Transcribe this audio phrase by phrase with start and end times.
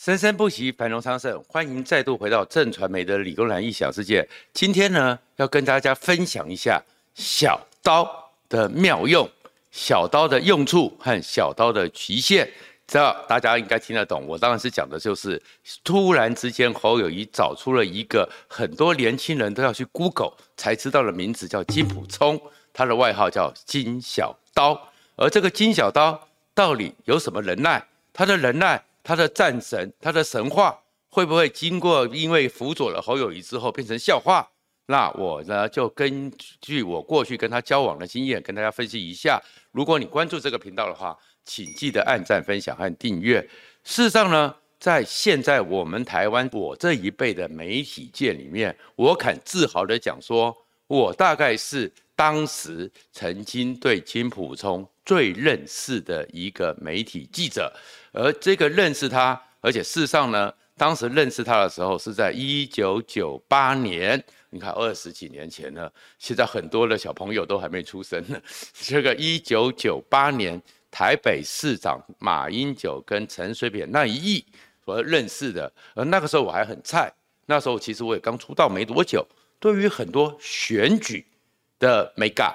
[0.00, 1.42] 生生不息，繁荣昌盛。
[1.48, 4.26] 欢迎再度回到正传媒的理工男异想世界。
[4.54, 6.80] 今天呢，要跟大家分享一下
[7.16, 9.28] 小刀的妙用、
[9.72, 12.48] 小刀的用处和小刀的极限。
[12.86, 14.24] 这大家应该听得懂。
[14.24, 15.42] 我当然是讲的就是，
[15.82, 22.40] 突然之间侯友谊找出了一个很多年轻人都要去 Google 才知道的名字，叫金普聪，
[22.72, 24.80] 他的外号叫金小刀。
[25.16, 27.84] 而这个金小刀到底有什么能耐？
[28.12, 28.80] 他的能耐？
[29.08, 30.78] 他的战神，他的神话
[31.08, 34.46] 会不会经过因为辅佐了侯友宜之后变成笑话？
[34.84, 39.42] 那我呢就根据我过去跟他交往的经验，跟大家分析一下。
[39.72, 41.16] 如果你关注这个频道的话，
[41.46, 43.40] 请记得按赞、分享和订阅。
[43.82, 50.54] 事实上呢，在现在我们台湾我这一辈的媒体界里面，我敢自豪地讲说，
[50.86, 57.72] 我大概是当时曾经对金溥聪最认识的一个媒体记者。
[58.12, 65.90] 而这个认识他，而且事实上呢，当时认识他的时候是在一九九八年，你看二十几年前呢。
[66.18, 68.38] 现在很多的小朋友都还没出生呢。
[68.74, 74.44] 这个一九九八年，台北市长马英九跟陈水扁那一役
[74.84, 75.72] 所认识的。
[75.94, 77.10] 而那个时候我还很菜，
[77.46, 79.26] 那时候其实我也刚出道没多久。
[79.58, 81.26] 对于很多选举
[81.78, 82.54] 的眉角、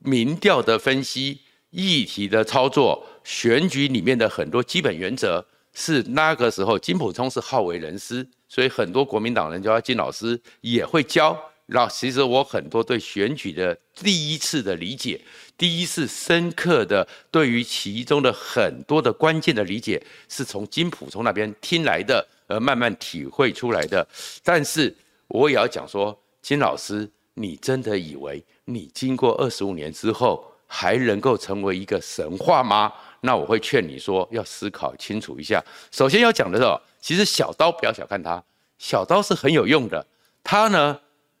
[0.00, 1.40] 民调的分析、
[1.74, 3.04] 议题的操作。
[3.24, 11.36] 选举里面的很多基本原则是那个时候金普聪是好为人师，所以很多国民党人叫他金老师也会教。
[11.66, 15.18] 然后其实我很多对选举的第一次的理解，
[15.56, 24.06] 第一次深刻的对于其中的很多的关键的理解，是从金普聪那边听来的，而慢慢体会出来的。
[24.42, 24.94] 但是
[25.28, 32.92] 我也要讲说，金老师，你真的以为你经过二十五年之后还能够成为一个神话吗？
[33.20, 35.62] 那我会劝你说，要思考清楚一下。
[35.92, 36.64] 首先要讲的是，
[37.00, 38.42] 其实小刀不要小看它，
[38.76, 40.04] 小刀是很有用的。
[40.42, 40.98] 它呢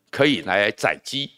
[0.08, 1.28] 可以拿来宰鸡，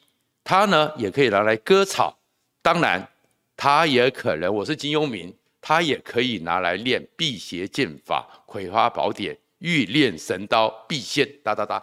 [0.45, 2.15] 它呢也可以拿来割草。
[2.61, 3.09] 当然，
[3.57, 11.83] 它也可能，我是金庸迷，它也可以拿来练辟邪剑法、葵花宝典、欲练神刀、必先哒哒哒。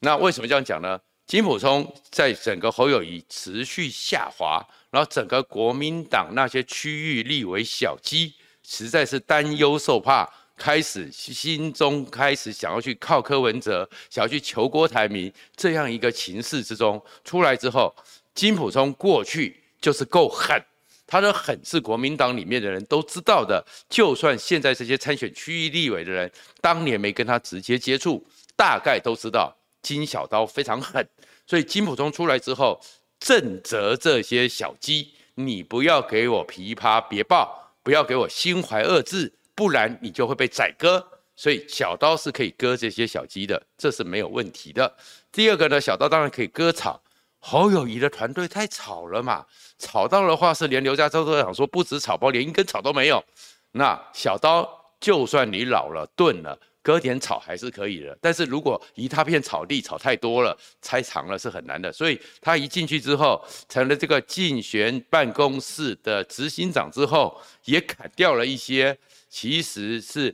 [0.00, 1.00] 那为什么这样讲呢？
[1.26, 4.62] 金普聪在整个侯友宜持续下滑。
[4.96, 10.26] 然后整个国民党那些区域立委小鸡实在是担忧受怕，
[10.56, 17.94] 开始心中开始想要去靠柯文哲，想要去求郭台铭这样一个情势之中出来之后，
[18.34, 20.58] 金溥聪过去就是够狠，
[21.06, 31.06] 他的狠是国民党里面的人都知道的，就算现在这些参选区域立委的人当年没跟他直接接触，大概都知道金小刀非常狠，
[31.46, 32.80] 所以金溥聪出来之后。
[33.26, 41.04] 正则这些小鸡，你不要给我琵琶别抱，不要给我心怀恶志，不然你就会被宰割。
[41.34, 44.94] 所以小刀是可以割这些小鸡的，这是没有问题的。
[45.32, 47.02] 第二个呢，小刀当然可以割草。
[47.40, 49.44] 侯友谊的团队太吵了嘛，
[49.76, 53.24] 吵到的话是连刘家洲都想说不止草包，连一根草都没有。
[53.72, 56.56] 那小刀就算你老了钝了。
[56.86, 61.92] 割点草还是可以的，但是如果一大片草地，草太多了，拆长了是很难的。
[61.92, 68.96] 所以他一进去之后，成了这个竞选办公室的执行长之后，也砍掉了一些
[69.28, 70.32] 其实是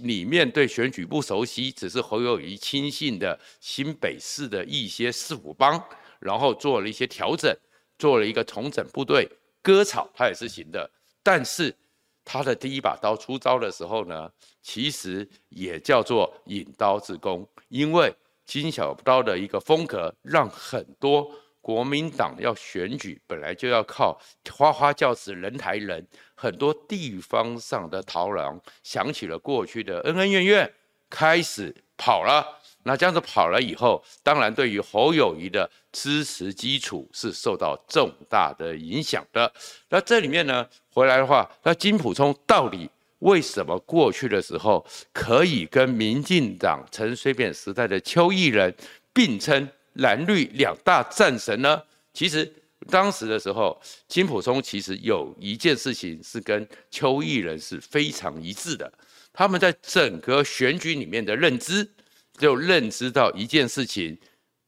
[0.00, 5.80] 里面对选举不熟悉，只是侯友宜亲信的新北市的一些市府帮，
[6.18, 7.56] 然后做了一些调整，
[8.00, 9.30] 做了一个重整部队，
[9.62, 10.90] 割草他也是行的，
[11.22, 11.72] 但是。
[12.24, 14.30] 他的第一把刀出招的时候呢，
[14.62, 18.14] 其实也叫做引刀自宫，因为
[18.46, 21.30] 金小刀的一个风格，让很多
[21.60, 24.20] 国民党要选举本来就要靠
[24.50, 30.74] 花花轿子人抬人，很多地方上的逃郎想起了过去的恩恩怨怨，
[31.08, 32.60] 开始跑了。
[32.86, 39.50] 那这样子跑了以后，当然对于侯友宜的支持基础是受到重大的影响的。
[39.88, 42.88] 那这里面呢，回来的话，那金溥聪到底
[43.20, 44.84] 为什么过去的时候
[45.14, 48.72] 可以跟民进党陈水扁时代的邱义仁
[49.14, 51.82] 并称蓝绿两大战神呢？
[52.12, 52.52] 其实
[52.90, 58.92] 当时的时候，金溥聪其实有一件事情是跟邱义仁是非常一致的，
[59.32, 61.88] 他们在整个选举里面的认知。
[62.38, 64.18] 就认知到一件事情，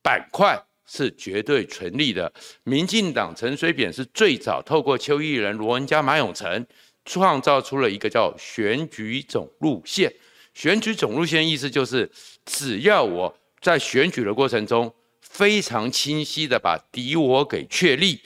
[0.02, 2.32] 板块是绝对存立的。
[2.64, 6.66] 民进党陈水扁是最早透过邱毅仁、罗文嘉、马永成，
[7.04, 10.12] 创造出了一个叫选举总路线。
[10.54, 12.10] 选举总路线意思就是，
[12.44, 18.20] 只要我在选举的过程中非常清晰的把敌我给确立，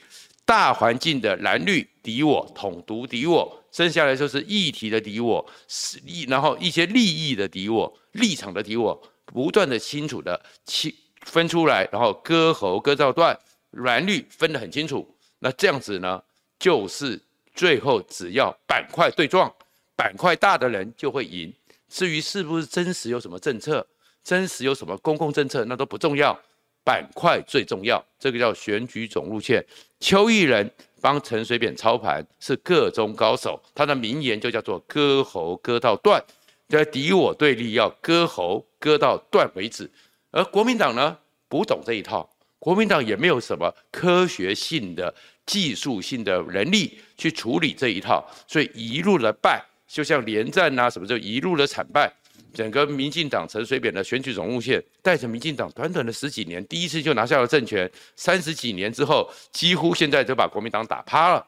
[0.45, 13.37] 大环境的蓝绿敌我、统独敌我，剩下来就是议题的敌我，是利，然后一些利益的敌我、立场的敌我，不断的清楚的清分出来，然后割喉割到断，
[13.71, 15.07] 蓝绿分得很清楚。
[15.39, 16.21] 那这样子呢，
[16.59, 17.19] 就是
[17.53, 19.51] 最后只要板块对撞，
[19.95, 21.53] 板块大的人就会赢。
[21.87, 23.85] 至于是不是真实有什么政策，
[24.23, 26.37] 真实有什么公共政策，那都不重要，
[26.83, 28.03] 板块最重要。
[28.17, 29.65] 这个叫选举总路线。
[29.99, 30.69] 邱毅仁
[31.01, 36.23] 帮陈水扁操盘是个中高手，他的名言就叫做“割喉割到断”，
[36.69, 39.89] 在敌我对立要割喉割到断为止。
[40.31, 41.17] 而国民党呢，
[41.47, 45.13] 不懂这一套，国民党也没有什么科学性的、
[45.45, 52.11] 技术性的能力去处理这一套，所以一路的败，就像连战啊什么，就一路的惨败。
[52.53, 61.47] 整个民进党陈水扁的选举总路线，带着民进党短短的十几年，第一次就拿下了政权，三十几年之后，几乎现在就把国民党打趴了。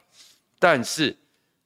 [0.60, 1.14] 但是，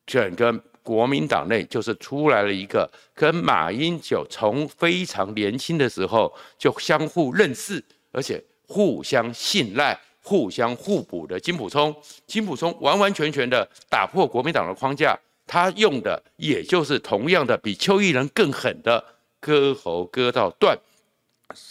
[0.07, 0.51] 整个
[0.87, 11.93] 国民党内就是出来了一个跟马英九从非常年轻的时候就相互认识，而且互相信赖、互相互补的金溥聪。
[12.25, 19.03] 金溥聪完完全全的打破国民党的框架，他用的也就是同样的比邱义仁更狠的。
[19.39, 20.77] 割喉割到断，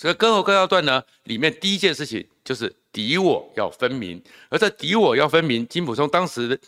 [0.00, 4.22] 这割喉割到断呢，里面第一件事情就是敌我要分明。
[4.48, 6.58] 而在敌我要分明，金溥聪当时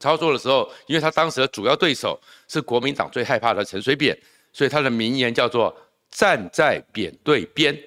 [0.00, 4.18] 操作的时候，因为他当时的主要对手是国民党最害怕的陈水扁，
[4.52, 5.76] 所以他的名言叫做
[6.10, 7.78] “站在扁对边，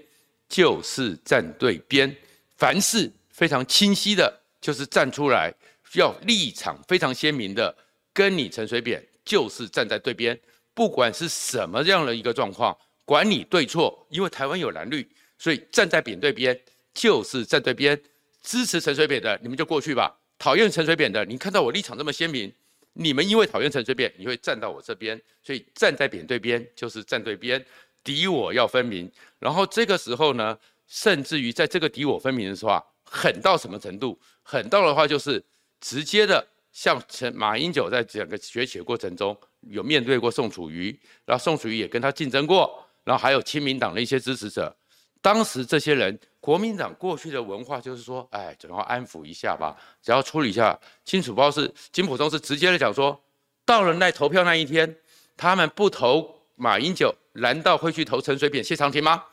[0.47, 2.15] 就是站对边”。
[2.55, 5.53] 凡事非常清晰的，就是站出来，
[5.95, 7.75] 要立场非常鲜明的，
[8.13, 10.39] 跟你陈水扁就是站在对边。
[10.73, 15.07] 不管是什么样的一个状况，管你对错，因为台湾有蓝绿，
[15.37, 16.57] 所以站在扁对边
[16.93, 17.99] 就是站对边。
[18.41, 20.13] 支持陈水扁的，你们就过去吧；
[20.43, 22.53] 讨厌陈水扁的，你看到我立场这么鲜明，
[22.91, 25.17] 你们因为讨厌陈水扁，你会站到我这边。
[25.41, 27.65] 所以站在扁对边就是站对边，
[28.03, 29.09] 敌我要分明。
[29.39, 34.19] 然后这个时候呢，甚至于在这个敌我分明的时候啊，狠到什么程度？
[34.41, 35.41] 狠到的话就是
[35.79, 39.33] 直接的，像陈马英九在整个崛起的过程中。
[39.69, 40.93] 有面对过宋楚瑜，
[41.23, 44.75] 然后宋楚瑜也跟他竞争过，然后还有亲民党的一些支持者。
[45.23, 50.77] 当时这些人，国民党过去的文化就是说，哎，只要安抚一下吧，只要处理一下。
[51.05, 53.17] 金楚包是金溥聪是直接的讲说，
[53.63, 54.95] 到了那投票那一天，
[55.37, 59.23] 他们不投马英九，难道会去投陈水扁、谢长廷吗？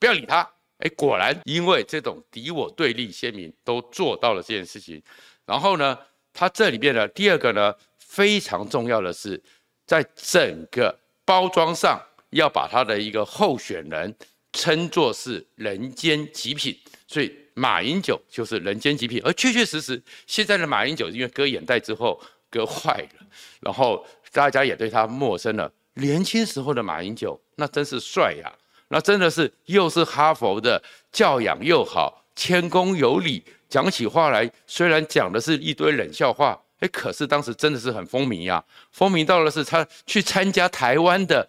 [0.00, 0.40] 不要理他。
[0.78, 5.00] 哎，果然因为这种敌我对立鲜明，都做到了这件事情。
[5.46, 5.96] 然后呢，
[6.32, 9.40] 他这里边的第二个呢，非常重要的是。
[9.86, 10.94] 在整个
[11.24, 11.98] 包装上，
[12.28, 14.14] 要把他的一个候选人
[14.58, 16.76] 称作是人间极品，
[17.06, 19.22] 所以马英九就是人间极品。
[19.24, 22.20] 而确确实实，现在的马英九因为割眼袋之后
[22.50, 23.26] 割坏了，
[23.60, 25.72] 然后大家也对他陌生了。
[25.94, 28.52] 年轻时候的马英九那真是帅呀，
[28.88, 30.82] 那真的是又是哈佛的，
[31.12, 36.60] 教养又好，谦恭有礼，讲起话来虽然讲的是一堆冷笑话。
[36.80, 41.48] 哎，可是当时真的是很风靡呀，风靡到了是他去参加台湾的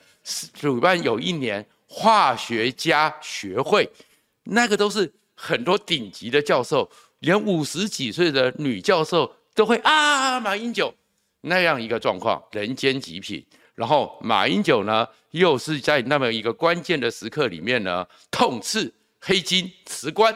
[0.54, 3.90] 主办有一年化学家学会，
[4.44, 6.90] 那个都是很多顶级的教授，
[7.20, 10.94] 连五十几岁的女教授都会啊，马英九
[11.42, 13.44] 那样一个状况，人间极品。
[13.74, 20.36] 然后马英九呢，又是在那么一个关键的时刻里面呢，痛斥黑金辞官，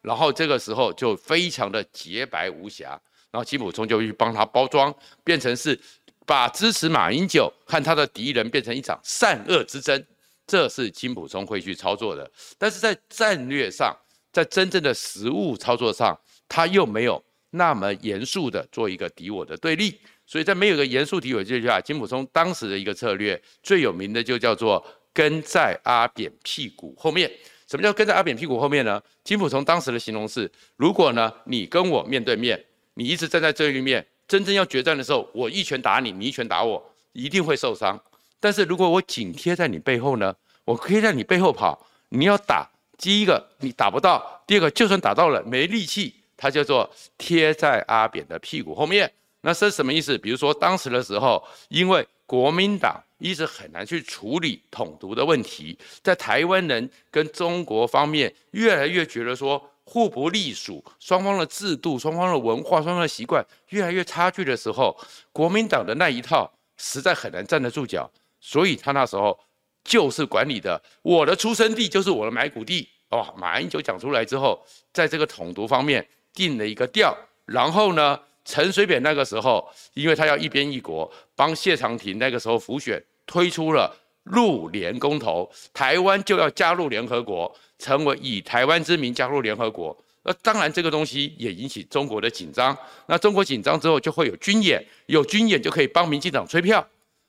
[0.00, 2.98] 然后这个时候就非常的洁白无瑕。
[3.30, 4.94] 然后金溥聪就去帮他包装，
[5.24, 5.78] 变成是
[6.24, 10.06] 把支持马英九和他的敌人变成一场善恶之争，
[10.46, 12.30] 这是金普聪会去操作的。
[12.58, 13.96] 但是在战略上，
[14.32, 19.98] 在真正的实务操作上，他又没有那么严肃的做一个敌我的对立。
[20.26, 27.30] 所以在没有一个严肃敌我之下，金普聪当时的一个策略最有名的就叫做跟在阿扁屁股后面。
[27.66, 29.02] 什么叫跟在阿扁屁股后面呢？
[29.22, 32.62] 金普聪当时的形容是：如果呢你跟我面对面。
[32.96, 38.00] 你一直站在这一面，真正要决战的时候，我一拳打你，你一拳打我，一定会受伤。
[38.44, 40.36] 但是如果我紧贴在你背后呢，
[40.66, 41.86] 我可以在你背后跑。
[42.10, 49.10] 你要打，第一个你打不到，第二个就算打到了没力气，它叫做贴在阿扁的屁股后面。
[49.40, 50.18] 那是什么意思？
[50.18, 59.70] 比如说当时的时候，因为国民党一直很难去处理统独的问题，在台湾人跟中国方面越来越觉得说。
[59.86, 64.96] 互不隶属，双方的制度、双方的文化、双方的习惯越来越差距的时候，
[65.30, 68.10] 国民党的那一套实在很难站得住脚。
[68.46, 69.38] 所以他那时候
[69.82, 72.86] 就是管理的，我的出生地就是我的埋骨地。
[73.08, 89.96] 哦，马英九讲出来之后，在这个统独方面定了一个调，然后呢，陈水扁那个时候，因为他要一边一国，帮谢长廷那个时候辅选推出了入联公投，台湾就要加入联合国，成为以台湾之名加入联合国。
[90.24, 92.76] 那当然这个东西也引起中国的紧张。
[93.06, 96.84] 那中国紧张之后就会有军演，有军演就可以帮民进党催票。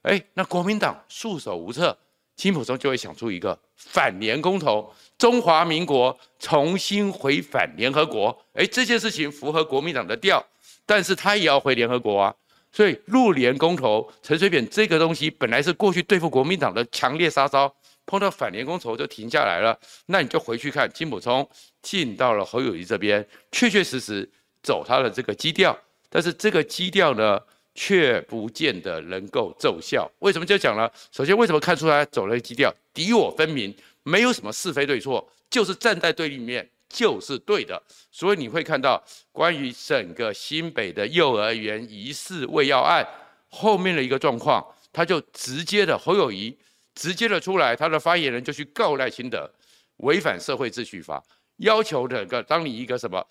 [0.06, 1.98] 哎，那国民党束手无策，
[2.36, 8.46] 金溥聪就会想出一个反联公投，中华民国重新回返联合国。
[8.54, 10.46] 哎，这件事情符合国民党的调。
[10.86, 12.36] 但是他也要回联合国啊，
[12.72, 19.76] 所以入联公投，陈水扁这个东西本来是过去对付国民党的强烈杀招，碰到反联公投就停下来了。
[20.06, 21.50] 那你就回去看金溥聪
[21.82, 24.30] 进到了侯友宜这边，确确实实
[24.62, 25.76] 走他的这个基调，
[26.08, 27.42] 但是这个基调呢，
[27.76, 30.12] 却不见得能够奏效。
[30.20, 30.92] 为什么就讲了？
[31.12, 32.74] 首先，为什么看出来走了一基调？
[32.94, 36.68] 敌我分明，没有什么是非对错，就是站在对立面。
[36.88, 39.04] 就是对的，所以你会看到
[39.34, 43.06] 关于整个新北的幼儿园疑似喂药案
[43.50, 46.58] 后面的一个状况，他就直接的侯友宜
[46.94, 49.52] 直接的出来，他的发言人就去告赖清德
[49.98, 51.22] 违反社会秩序法，
[51.58, 53.26] 要求整个当你一个什么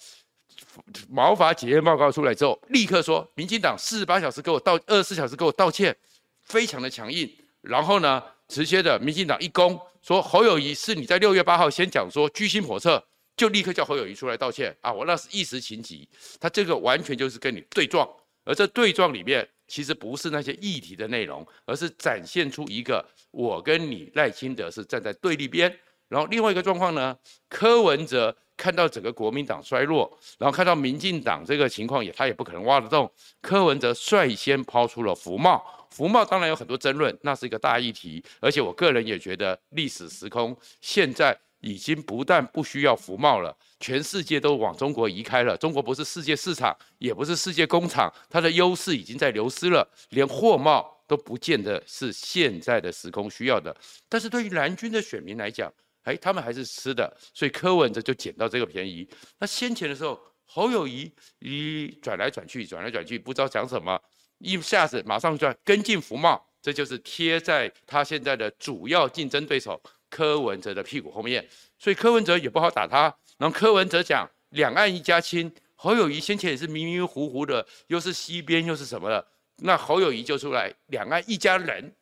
[1.09, 5.97] 毛发检验报告出来之后，立刻说民进党四十八小时给我道二十四小时给我道歉，
[6.43, 7.31] 非常的强硬，
[7.63, 13.05] 然后呢，直接的民进党一攻说侯友谊是你在六月八号先讲说居心叵测。
[13.37, 14.93] 就立刻叫侯友谊出来道歉啊！
[14.93, 16.09] 我那是一时情急，
[16.39, 18.09] 他这个完全就是跟你对撞，
[18.45, 25.77] 而这对撞里面其实不是那些议题的内容，而是展现出一个我跟你赖清德是站在对立边。
[26.07, 41.39] 然后另外一个状况呢，柯文哲看到整个国民党衰落，然后看到民进党这个情况也他也不可能挖得动，柯文哲率先抛出了服贸，服贸当然有很多争论，那是一个大议题，而且我个人也觉得历史时空现在。
[41.61, 45.57] 已经不但不需要服贸了，全世界都往中国移开了。
[45.57, 53.75] 中国不是世界市场，也不是世界工厂，它的优势已经在流失了，连货贸都不见得是现在的时空需要的。
[54.11, 55.73] 但是对于蓝军的选民来讲，
[56.05, 59.07] 哎，他们还是吃的，所以柯文哲就捡到这个便宜。
[59.39, 64.01] 那先前的时候，侯友谊一转来转去，转来转去，不知道讲什么，
[64.39, 69.81] 一下子马上就跟进福茂，这就是贴在他现在的主要竞争对手。
[70.11, 71.45] 柯文哲的屁股后面，
[71.77, 73.13] 所以柯文哲也不好打他。
[73.37, 81.93] 然后柯文哲讲两岸一家亲，侯友谊先前也是迷迷糊糊的，又是西边又是什么的，那侯友谊就出来两岸一家人，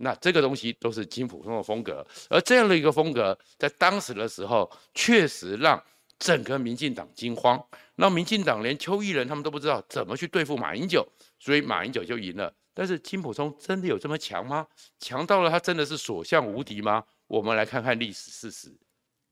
[0.00, 2.06] 那这个东西都是金溥聪的风格。
[2.30, 5.82] 而这样的一个风格，在当时的时候，确实让
[6.18, 7.62] 整个民进党惊慌。
[7.96, 11.06] 那民进党连邱毅仁他们都不知道怎么去对付马英九，
[11.38, 12.52] 所以马英九就赢了。
[12.72, 14.64] 但是金溥聪真的有这么强吗？
[15.00, 17.02] 强到了他真的是所向无敌吗？
[17.26, 18.72] 我们来看看历史事实。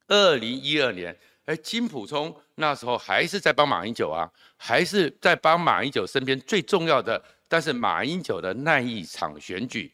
[0.09, 7.23] 二零一二年，哎，金溥聪那时候还是在帮马英九啊，还是在帮马英九身边最重要的。
[7.49, 9.93] 但是马英九的那一场选举，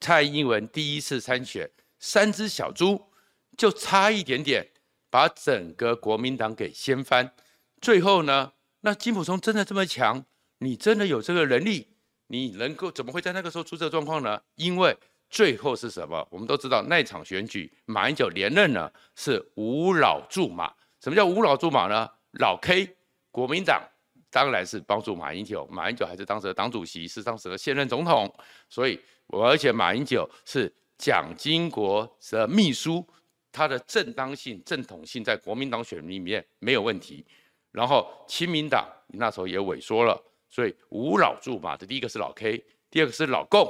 [0.00, 3.10] 蔡英文第一次参选，三只小猪
[3.56, 4.68] 就差一点点
[5.10, 7.32] 把整个国民党给掀翻。
[7.80, 10.24] 最后呢，那金普松真的这么强？
[10.58, 11.88] 你真的有这个能力？
[12.28, 14.40] 你能够怎么会在那个时候出这个状况呢？
[14.54, 14.96] 因为。
[15.28, 16.24] 最后是什么？
[16.30, 20.72] 我们都知道那场选举，马英九连任呢，是无老驻马。
[21.00, 22.08] 什么叫无老驻马呢？
[22.38, 22.96] 老 K，
[23.32, 23.82] 国民党
[24.30, 28.32] 当然是帮助马英九，马英九还是当时的党主席，是当时的现任总统。
[28.70, 33.06] 所以，而且马英九是蒋经国的秘书，
[33.50, 37.24] 他的正当性、正统性在国民党选民里面没有问题。
[37.72, 40.18] 然后，亲民党那时候也萎缩了，
[40.48, 43.68] 所以无老驻马的第一个是老 K，第二个是老共。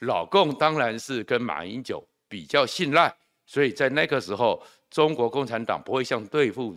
[0.00, 3.12] 老共当然是跟马英九比较信赖，
[3.44, 6.76] 所以在那个时候，中国共产党不会像对付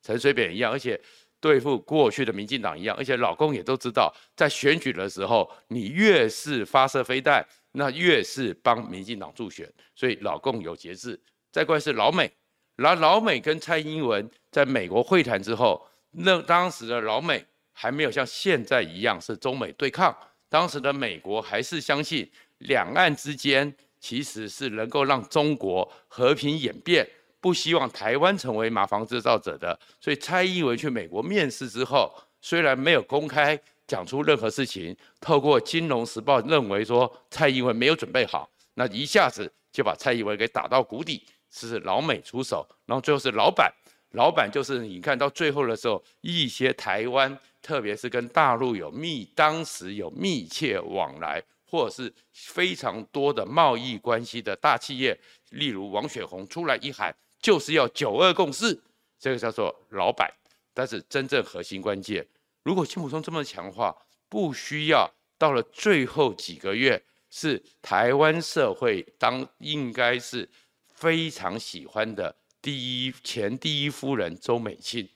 [0.00, 1.00] 陈水扁一样，而且
[1.44, 11.20] 对付过去的民进党一样，而且老共也都知道，在选举的时候，你越是发射飞弹，那越是帮民进党助选，所以老共有节制。
[11.52, 12.32] 再过来是老美，
[12.76, 20.16] 然后老美跟蔡英文在美国会谈之后，那当时的老美还没有像现在一样是中美对抗，
[20.48, 22.26] 当时的美国还是相信。
[22.58, 23.70] 两岸之间
[24.00, 27.06] 其实是能够让中国和平演变，
[27.44, 29.78] 不希望台湾成为麻烦制造者的。
[30.00, 32.10] 所以蔡英文去美国面试之后，
[32.40, 41.22] 虽然没有公开讲出任何事情，透过《金融时报》认为说蔡英文没有准备好，那一下子就把蔡英文给打到谷底。
[41.50, 43.70] 是老美出手，然后最后是老板，
[44.12, 51.42] 老板就是你看到最后的时候，一些台湾，特别是跟大陆有密，当时有密切往来。
[51.66, 55.18] 或者是非常多的贸易关系的大企业，
[55.50, 57.12] 例如王雪红出来一喊，
[57.44, 58.82] 就是要九二共识，
[59.20, 60.32] 这个叫做老板。
[60.72, 62.26] 但是真正核心关键，
[62.62, 63.94] 如果金溥聪这么强化，
[64.30, 70.48] 不需要到了最后几个月，是台湾社会当应该是
[70.94, 75.06] 非常喜欢的第一前第一夫人周美青。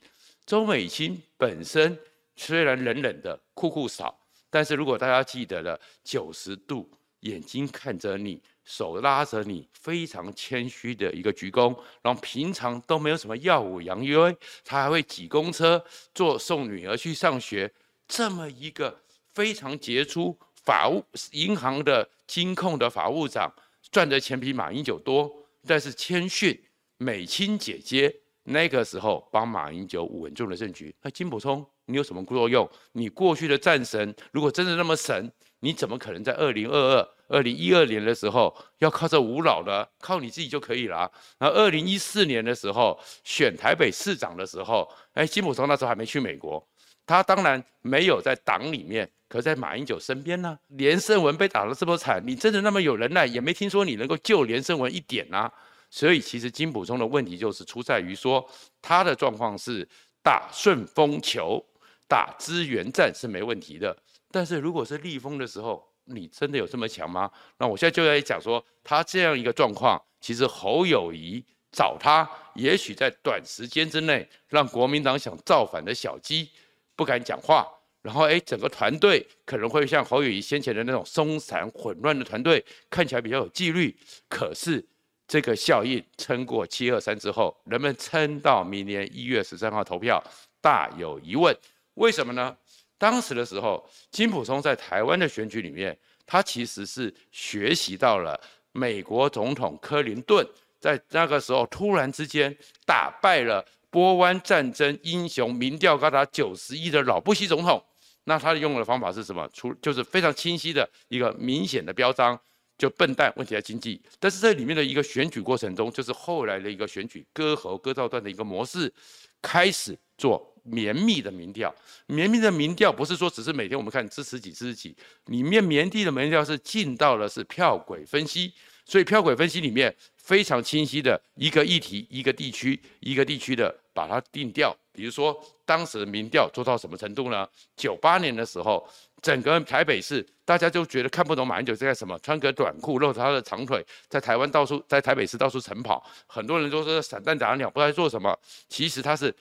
[0.44, 1.99] 周美青本身
[2.37, 4.14] 虽然冷冷的、酷酷少，
[4.50, 8.42] 但是如果大家记得了，九十度眼睛看着你。
[8.68, 15.82] 手拉着你，非常谦虚的一个鞠躬，然后平常都没有什么耀武扬威，他还会挤公车
[16.14, 17.72] 坐送女儿去上学，
[18.06, 19.00] 这么一个
[19.32, 23.50] 非常杰出法务银行的金控的法务长，
[23.90, 25.34] 赚的钱比马英九多，
[25.66, 26.62] 但是谦逊，
[26.98, 30.94] 美青姐姐那个时候帮马英九稳住了政局。
[31.00, 32.70] 那金溥聪，你有什么作用？
[32.92, 37.08] 你过去的战神，如果真的那么神，你怎么可能在二零二二？
[37.28, 41.11] 二零一二年的时候，要靠这吴老的，靠你自己就可以了。
[41.38, 46.66] 然后二零一四年的时候，选台北市长的时候，哎，金溥聪那时候还没去美国，
[47.06, 50.58] 他当然没有在党里面，可在马英九身边呢。
[50.68, 55.52] 连胜文被打得这么惨，你真的那么有能耐，也没听说你能够救连胜文一点啊。
[55.90, 58.47] 所以其实金溥聪的问题就是出在于说，
[58.82, 59.88] 他的状况是
[60.23, 61.64] 打顺风球、
[62.06, 63.97] 打资源战是没问题的，
[64.30, 67.30] 但是如果是立风的时候，你真的有这么强吗？
[67.58, 76.50] 那我现在就在讲说，他这样一个状况，其实侯友谊找他，也许在短时间之内，让国民党想造反的小鸡
[76.96, 77.68] 不敢讲话，
[78.02, 83.94] 然后哎，整个团队可能会像侯友谊先前的那种松散混乱的团队，看起来比较有纪律。
[84.28, 84.84] 可是
[85.26, 90.22] 这个效应撑过七二三之后，人们撑到明年一月十三号投票，
[90.60, 91.54] 大有疑问。
[91.94, 92.56] 为什么呢？
[92.99, 98.38] 当时的时候，金溥聪在台湾的选举里面，他其实是学习到了
[98.73, 100.47] 美国总统克林顿
[100.81, 107.83] 在那个时候突然之间打败了波湾战争英雄、民调高达九十一的老布希总统。
[108.25, 109.49] 那他用的方法是什么？
[109.55, 112.38] 出就是非常清晰的一个明显的标章，
[112.76, 114.02] 就笨蛋，问题在经济。
[114.19, 118.93] 但是这里面的一个选举过程中，就是后来的一个选举割喉割到段的一个模式，
[119.40, 120.54] 开始做。
[120.71, 121.75] 绵密的民调，
[122.07, 128.52] 绵密的民调不是说只是每天我们看支持几支持几，里面绵密的民调是进到了是票轨分析，
[128.85, 134.76] 所以票轨分析里面非常清晰的一个议题、一个地区、一个地区的把它定调。
[134.93, 137.49] 比如说当时的民调做到什么程度呢？
[137.76, 138.85] 九八年的时候，
[139.23, 148.37] 整个台北市大家就觉得看不懂马英九在干什么，穿个短裤露着他的长腿，在台湾到处在台北市到处晨跑，很多人都说散弹打鸟，不知道在做什么。
[148.69, 149.35] 其实他是。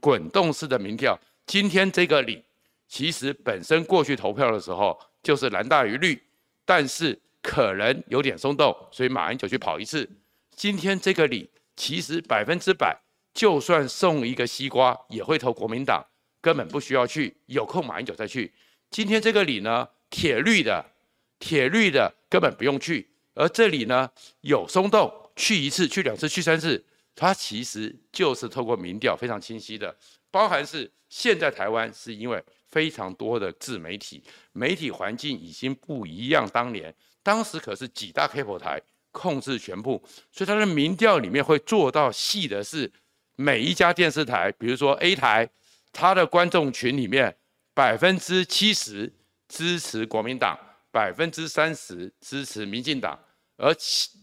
[0.00, 2.42] 滚动式的民调，今天这个里
[2.88, 6.20] 其实本身过去投票的时候就是蓝大于绿，
[6.64, 10.08] 但是可能有点松动，所以马英九去跑一次。
[10.54, 13.00] 今天这个里其实百分之百，
[13.32, 16.04] 就算送一个西瓜也会投国民党，
[16.40, 18.52] 根本不需要去，有空马英九再去。
[18.90, 20.84] 今天这个里呢，铁绿的，
[21.38, 24.10] 铁绿的根本不用去，而这里呢
[24.42, 26.84] 有松动，去一次、去两次、去三次。
[27.14, 29.94] 它其实就是透过民调非常清晰的，
[30.30, 34.22] 包含是现在台湾是因为非常多的自媒体，
[34.52, 36.48] 媒体环境已经不一样。
[36.48, 42.90] 当年当时可是几大 cable 台控制全部，所以它的民调里面会做到细的是
[43.36, 45.48] 每一家电视台，比如说 A 台，
[45.92, 47.36] 它的观众群里面
[47.74, 49.12] 百分之七十
[49.48, 50.58] 支持国民党，
[50.90, 53.18] 百分之三十支持民进党。
[53.56, 53.74] 而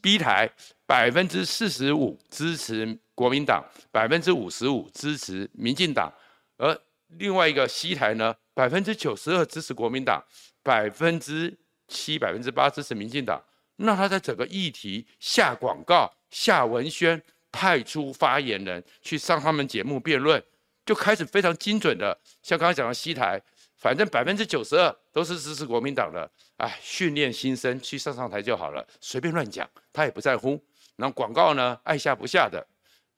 [0.01, 0.49] B 台
[0.85, 6.13] 百分之四十五支持国民党，百分之五十五支持民进党，
[6.57, 6.77] 而
[7.17, 10.23] 另外一个 C 台呢，百分之九十二支持国民党，
[10.63, 13.43] 百分之七、百分之八支持民进党。
[13.77, 20.43] 那他在整个议题下广告、下文宣，派出发言人去上他们节目辩论，
[20.85, 23.41] 就开始非常精准的，像刚刚讲的 C 台。
[23.79, 30.61] 反正百分之九十二都是支持国民党的，哎，训练新生去上上台就好了，随便乱讲，他也不在乎。
[30.97, 32.67] 然后广告呢，爱下不下的。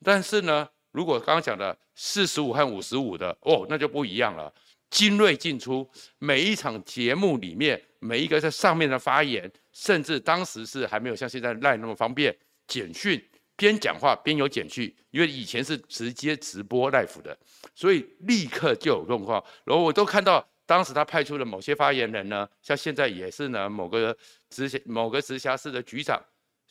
[0.04, 4.54] 但是呢，如果刚刚讲的四十五和五十五的，哦，那就不一样了，
[4.92, 5.90] 精锐进出。
[6.20, 13.20] 每一场节目里面，每一个在上面的发言，甚至当时是还没有像现在赖那么方便，简讯
[13.56, 17.36] 边讲话边有简讯，因为以前是直接直播 live 的，
[17.74, 19.44] 所以立刻就有状况。
[19.64, 20.48] 然后我都看到。
[20.72, 24.16] 当时他派出的某些发言人呢，像现在也是呢，某个
[24.50, 26.18] 直某个直辖市的局长，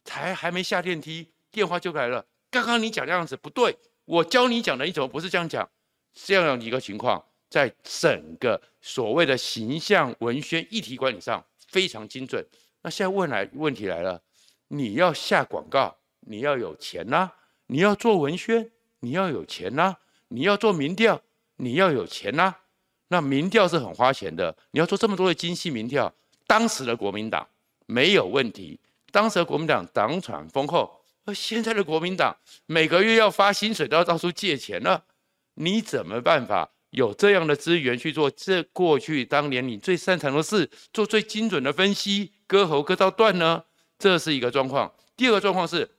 [0.05, 2.25] 才还没下电梯，电话就来了。
[2.51, 5.69] 刚刚你讲的样子不对，我教你讲的，你怎么不是这样讲？
[6.15, 12.43] 这样一个情况，在整个所谓的形象文宣议题管理上非常精准。
[12.81, 14.23] 那现在问来问题来了，
[14.69, 17.31] 你要下广告，你要有钱呐、
[17.67, 21.21] 你要做文宣，你要有钱呐、你要做民调，
[21.57, 22.57] 你要有钱呐、
[23.13, 26.13] 那民调是很花钱的，你要做这么多的精细民调，
[26.47, 27.45] 当时的国民党
[27.87, 28.79] 没有问题，
[29.11, 30.89] 当时的国民党党产丰厚，
[31.25, 35.03] 而现在的国民党每个月要发薪水都要到处借钱了，
[35.55, 43.65] 你怎么办法有这样的资源去做这过去当年你最擅长的事，做最精准的分析，割喉割到断呢？
[43.99, 44.91] 这是一个状况。
[45.17, 45.91] 第二个状况是，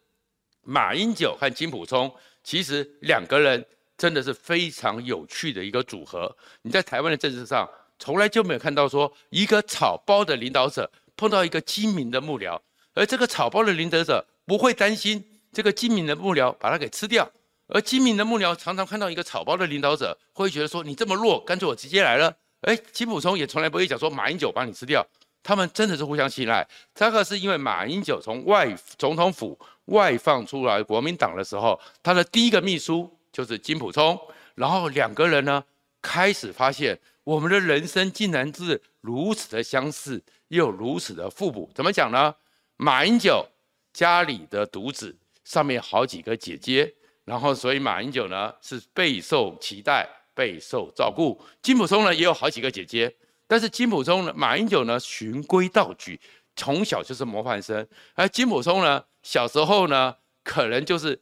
[0.63, 2.09] 马英九和金溥聪
[2.41, 3.65] 其实两个人。
[4.01, 6.35] 真的是非常有趣的一个组合。
[6.63, 12.59] 你在台湾的政治上从来就没有看到说一个草包的领导者碰到一个精明的幕僚，
[12.95, 17.29] 而这个草包的领导者不会担心这个精明的幕僚把他给吃掉，
[17.67, 22.35] 而精明的幕僚常常看到一个草包的领导者会觉得说你这么弱，干脆我直接来了。
[22.61, 25.05] 哎，金溥聪也从来不会讲说马英九把你吃掉，
[25.43, 26.67] 他们真的是互相信赖。
[26.95, 33.15] 这个是因为马英九从外总统府外放出来国民党的时候，他的第一个秘书。
[33.31, 34.19] 就是金普聪，
[34.55, 35.63] 然后两个人呢
[36.01, 41.71] 开始发现，我们的人生竟然是如此的相似，又如此的互补。
[41.73, 42.35] 怎么讲呢？
[42.77, 43.45] 马英九
[43.93, 46.93] 家里的独子，上面好几个姐姐，
[47.25, 51.39] 然后所以马英九呢是备受期待、备受照顾。
[51.61, 53.15] 金普聪呢也有好几个姐姐，
[53.47, 56.19] 但是金普聪呢，马英九呢循规蹈矩，
[56.55, 61.19] 从小就是模范生，而金普聪呢小时候呢可能就是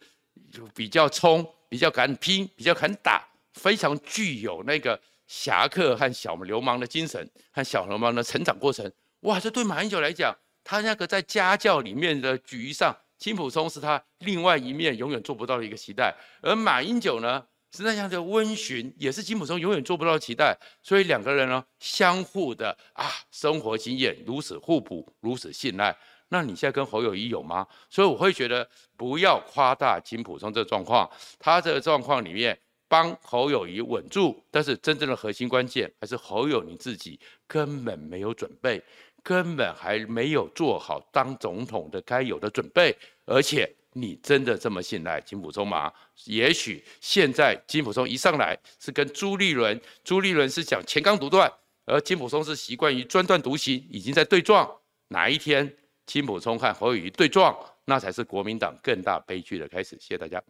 [0.74, 1.46] 比较冲。
[1.70, 8.92] 比较敢拼，比较敢打，非常具有那个侠客和小流氓的精神和小流氓的成长过程。
[9.22, 20.58] 哇，这对马英九来讲，他那个在家教里面的局上，金溥聪是他另外一面永远做不到的一个期待，而马英九呢，是那样的温驯，也是金溥聪永远做不到的期待。
[20.82, 25.96] 所以两个人呢，相互的啊，生活经验如此互补，如此信赖。
[26.30, 27.68] 那你现在跟侯友宜有吗？
[27.90, 38.82] 所以我会觉得不要夸大金溥聪这状况，他这个状况里面帮侯友宜稳住，但是真正的核心关键还是侯友宜自己根本没有准备，
[39.24, 45.92] 根本还没有做好当总统的该有的准备，而且你真的这么信赖金溥聪吗？
[46.26, 51.52] 也许现在金溥聪一上来是跟朱立伦，朱立伦是讲前纲独断，
[51.86, 54.70] 而金溥聪是习惯于专断独行，已经在对撞，
[55.08, 55.76] 哪一天？
[56.10, 59.96] 金普聪和侯友谊对撞，那才是国民党更大悲剧的开始。
[60.00, 60.42] 谢谢大家。